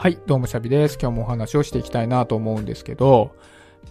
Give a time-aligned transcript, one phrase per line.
[0.00, 0.98] はい、どうもシャビです。
[0.98, 3.36] 今日もお話をしていきたいなと思うんですけど、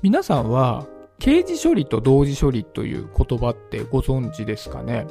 [0.00, 0.86] 皆さんは
[1.18, 5.06] 刑事処理と同時処理という言葉ってご存知ですかね？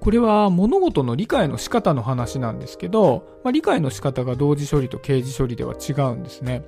[0.00, 6.64] これは物事の理解の仕方の話なんですけど、まあ、理解の仕方が同時処理と刑事処理では違うんですね。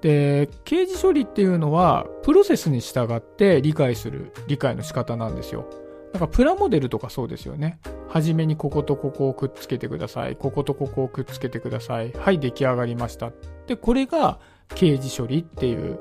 [0.00, 5.68] で、刑事処理っていうのは、プロセスに従って理解する理解の仕方なんですよ。
[6.14, 7.80] なんかプラモデルとかそうですよね。
[8.08, 10.36] はじめにこことここをくっつけてください。
[10.36, 12.12] こことここをくっつけてください。
[12.12, 13.32] はい、出来上がりました。
[13.66, 14.38] で、これが
[14.76, 15.98] 刑事処理っていう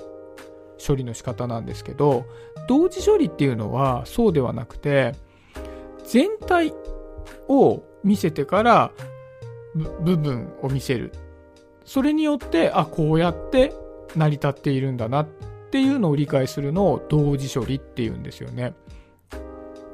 [0.85, 2.25] 処理の仕方なんですけど、
[2.67, 5.15] 同時処理っていうのはそうではなくて、
[6.05, 6.71] 全体
[7.47, 8.91] を見せてから
[9.75, 11.11] 部分を見せる。
[11.85, 13.73] それによって、あ、こうやって
[14.15, 15.27] 成り立っているんだなっ
[15.71, 18.75] ていうのを理解するのを同時処理っていうんですよね。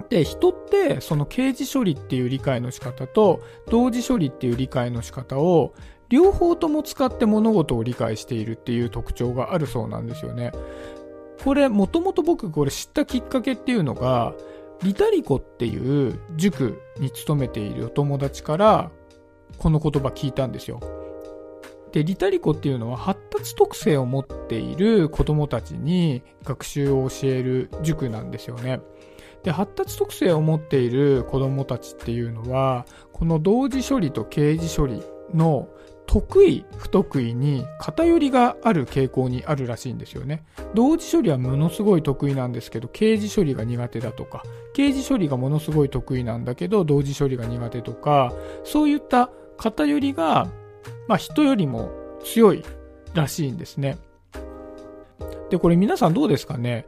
[0.09, 5.73] で、人ってその刑事処理っていう理解の仕方と同時処理っていう理解の仕方を
[6.09, 10.51] 両方とも使って物事を理解しているっていう特徴があるそうなんですよね。
[11.43, 14.33] これ、もともと僕これ知ったきっかけっていうのが、
[14.83, 18.91] リタリコっていう塾に勤めているお友達から
[19.57, 20.79] この言葉聞いたんですよ。
[21.91, 28.79] で、リタリコっていうのは発達特性を持っている子供たちに学習を教える塾なんですよね。
[29.43, 35.01] で、発達特性を持っている子供たちっていうのは、この同時処理と刑事処理
[35.33, 35.67] の
[36.05, 40.43] 得意、不得意に偏りがある傾向にあるらしいんですよね。
[40.73, 50.47] 同時処理はものすごい得意なんですけど、刑事処理が苦手だとか、刑事処理がものすごい得意なんだけど、同時処理が苦手とか、そういった偏りが
[51.07, 51.91] まあ人よりも
[52.23, 52.63] 強い
[53.13, 53.97] らしいんですね。
[55.49, 56.85] で、これ皆さんどうですかね？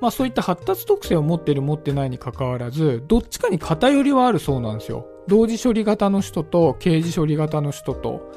[0.00, 5.06] まあそういった発達特性を持ってる持ってないに関わらず、どっちかに偏りはあるそうなんですよ。
[5.28, 8.32] 同時処理型の人と刑事処理型の人と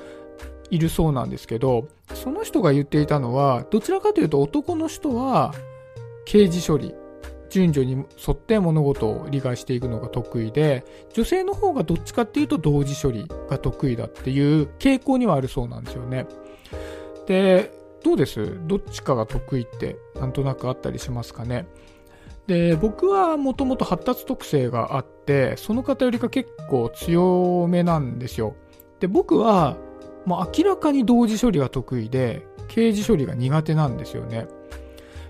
[0.69, 5.53] いるそうなんですけど、その人が言っていたのは、どちらかというと男の人は
[6.25, 6.93] 刑事処理
[7.49, 10.83] 順序に沿って物事を理解していくのが得意で、
[11.13, 16.25] 女性の方がどっちかっていうと同時処理が得意だっていう傾向にはあるそうなんですよね。
[17.27, 17.71] で、
[18.03, 18.59] どうです？
[18.67, 21.65] どっちかが得意ってなんとなくあったりしますかね？
[22.47, 28.55] で、僕はもともと発達特性があって、その方よりか結構強めなんですよ。
[28.99, 29.77] で、僕は、
[30.25, 34.47] もう明らかに同時処理が得意で、刑事処理が苦手なんですよね。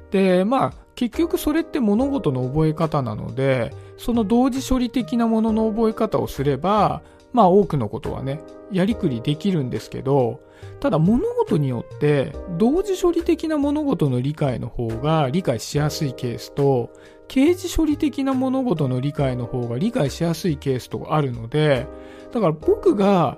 [0.10, 7.02] で、まあ、結局それって物事の覚え方なので、その同時処理的なものの覚え方をすれば、
[7.32, 8.42] まあ多くのことはね、
[8.74, 10.42] やりくりできるんですけど、
[10.80, 16.92] ただ物事によって同時処理的な物事の理解の方が理解しやすいケースと、
[17.28, 21.88] 刑事処理的な物事の理解の方が理解しやすいケースとかあるので、
[22.32, 23.38] だから僕が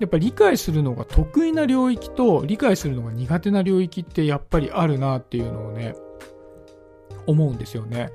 [0.00, 5.94] やっぱり理解するのが得意な領域と理解するのが苦手な領域ってやっぱりあるなっていうのをね、
[7.26, 8.10] 思うんですよね。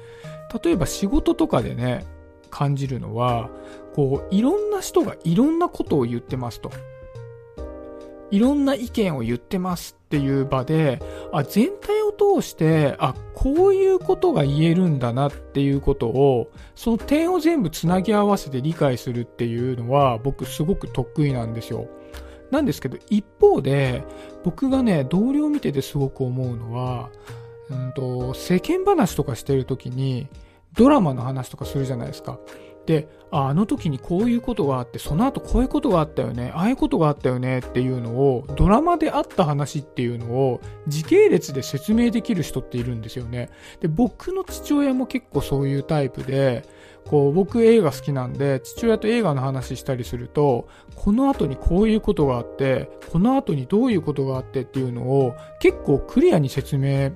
[0.63, 2.05] 例えば仕事とかでね、
[2.49, 3.49] 感じるのは、
[3.93, 6.71] こう、いろんな人がいろんなことを言ってますと。
[8.31, 11.01] いろんな意見を言ってますっていう場で、
[11.33, 21.87] あ、全体を通して、あ、こういうことが言えるんだなっていうことを、その点を全部つなぎ合わせて理解するっていうのは、僕すごく得意なんですよ。
[22.51, 24.03] なんですけど、一方で、
[24.43, 27.09] 僕がね、同僚見ててすごく思うのは、
[27.69, 30.27] うんと、世間話とかしてる時に、
[30.73, 32.39] ドラマの話とかするじゃないですか。
[32.85, 43.49] で、あの時にこういうことがあって、その後こういうことがあったよね、ああいうことがあったよねっていうのを、ドラマであった話っていうのを、時系列で説明できる人っているんですよね。
[43.79, 46.65] で、僕の父親も結構そういうタイプで、
[47.05, 57.11] こう、僕映画好きなんで、父親と映画の話したりすると、この後にこういうことがあって、この後にどういうことがあってっていうのを、結構クリアに説明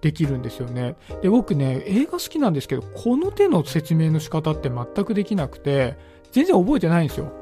[0.00, 0.96] できるんですよね。
[1.22, 5.96] で、僕ね、映画好きなんですけど、この手の説明の仕方って全くできなくて、
[6.32, 7.32] 全然覚えてないんですよ。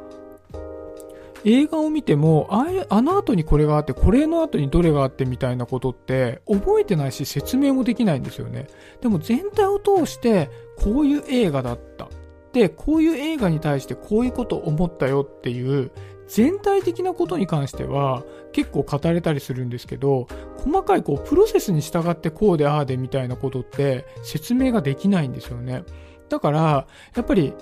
[1.45, 8.67] 映画を見ても、あれ、あの後にこれがあって、これの後にどれがあってみたいなことって、覚えてないし説明もできないんですよね。
[9.01, 12.09] でも全体を通して、こういう映画だった。
[12.53, 15.91] で、こういう映画に対してこういうこと思ったよっていう
[16.29, 20.27] 全体的なことに関しては結構語れたりするんですけど、
[20.57, 25.85] 細かいこうプロセスに従ってこうでああでみたいなことって説明ができないんですよね。
[26.29, 27.55] だから、やっぱり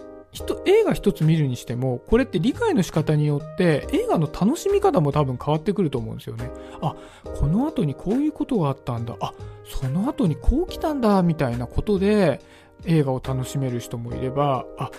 [0.66, 6.50] 映画一つ見るにしても、これって理解の仕方によって映画の楽しみ方も多分変わってくると思うんですよね。
[6.80, 6.96] あ、
[7.36, 9.16] この後にこういうことがあったんだ。
[9.20, 9.32] あ、
[9.64, 12.40] その後にこう来たんだ、みたいなことで
[12.84, 14.90] 映画を楽しめる人もいれば、あ、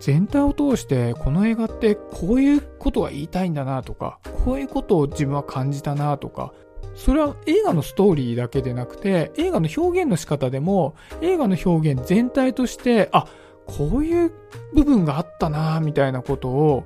[0.00, 6.52] 全体を通してこの映画ってこういうことが言いたいんだなとか、こういうことを自分は感じたなとか、
[6.94, 13.26] それは映画のストーリーだけでなくて、映画の表現の仕方でも、映画の表現全体として、あ、
[13.66, 14.32] こういう
[14.74, 16.84] 部分があったなみたいなことを、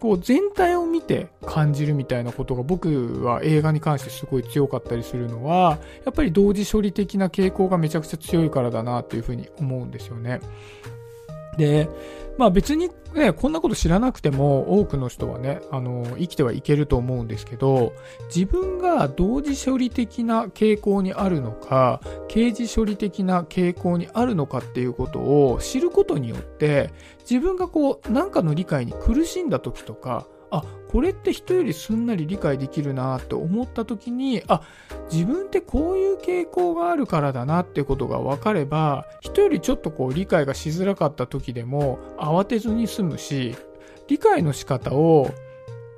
[0.00, 10.40] こう全体を見て感じるみたいなことが僕は映画に関してすごい強かったりするのは、やっぱり同時処理的な傾向がめちゃくちゃ強いからだなっていうふうに思うんですよね。
[11.58, 11.90] で、
[12.38, 17.94] まあ別にね、こんなこと知らなくても多くの人はね、あの、生きてはいけると思うんですけど、
[18.34, 26.90] 自分が同時処理的な傾向にあるのか、刑事処理的な傾向にあるのかっていうことを知ることによって、
[27.28, 34.62] 自分がこう、なんかの理解に苦しんだ時とか、あ、これって人よりすんなり理解できるなって思った時に、あ、
[35.12, 43.56] 自分ってこういう傾向があるからだなってことが分かれば、人よりちょっとこう理解がしづらかった時でも慌てずに済むし、
[44.08, 45.30] 理解の仕方を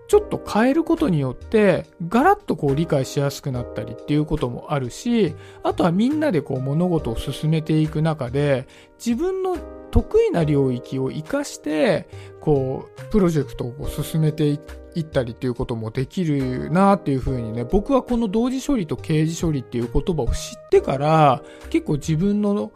[0.09, 8.67] ちょっと変えることによって、ガラッとこう理解しやすくなったりっていうこともあるし、あとはみんなでこう物事を進めていく中で、
[8.99, 9.57] 自分の
[9.91, 12.09] 得意な領域を活かして、
[12.41, 14.49] こう、プロジェクトを進めて
[14.95, 22.73] いったりっていうこともできるなっていうふうにね、僕はこの同時処理と刑事処理っていう言葉を知ってから、結構自分の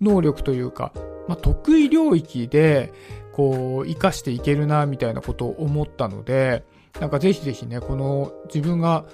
[0.00, 0.92] 能力というか、
[1.26, 2.92] まあ、得意領域で、
[3.32, 6.64] こう、活かしていけるなみたいなことを思ったので、
[7.00, 9.04] なんかぜひぜひね、この自分が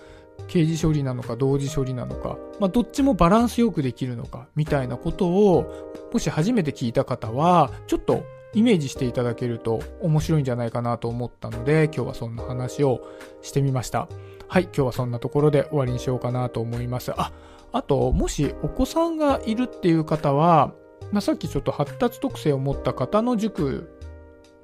[0.48, 13.00] 刑事処理なのか同時処理なのか、まあ、どっちもバランスよくできるのかみたいなことをもし初めて聞いた方はちょっとイメージしていただけると面白いんじゃないかなと思ったので今日はそんな話を
[13.42, 14.08] してみました。
[14.46, 17.12] はい今日はそんなところで終わりにしようかなと思います。
[17.16, 17.32] あ
[17.72, 20.72] あともしお子さんがいるっていう方は、
[21.10, 23.93] まあ、さっきちょっと発達特性を持った方の塾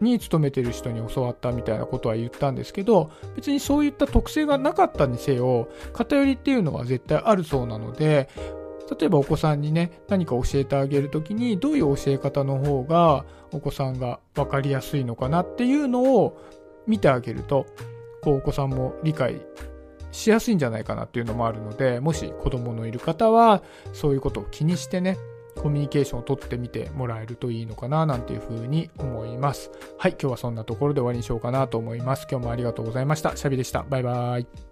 [0.00, 8.28] に勤めてる人に教わったみたいなことは言ったんですけど、別にそういった特性がなかったにせよ、偏りっていうのは絶対あるそうなので、
[8.98, 16.36] 例えばお子さんにね、何か教えてあげるときに、どういう教え方の方がお子さんが分かりやすいのかなっていうのを
[16.86, 17.66] 見てあげると、
[18.22, 19.40] こうお子さんも理解
[20.10, 23.62] しやすいんじゃないかなっていうのもあるので、もし子供のいる方は、
[23.92, 25.16] そういうことを気にしてね、
[25.60, 29.70] コミュニケーションをとってみてもらえるといいのかななんていうふうに思います。
[29.98, 32.26] はい、今日はそんなところで終わりにしようかなと思います。
[32.30, 33.36] 今日もありがとうございました。
[33.36, 33.84] シャビでした。
[33.88, 34.69] バイバーイ。